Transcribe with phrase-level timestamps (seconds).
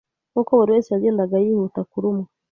[0.31, 2.27] Nkuko buriwese yagendaga yihuta kurumwa